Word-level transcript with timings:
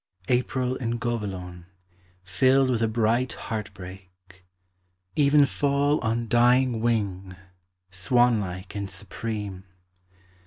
April 0.29 0.75
in 0.77 0.97
Govilon, 0.97 1.67
Filled 2.23 2.71
with 2.71 2.81
a 2.81 2.87
bright 2.87 3.33
heart 3.33 3.71
break; 3.75 4.43
Evenfall 5.15 5.99
on 6.03 6.27
dying 6.27 6.81
wing, 6.81 7.35
Swanlike 7.91 8.75
and 8.75 8.89
supreme! 8.89 9.63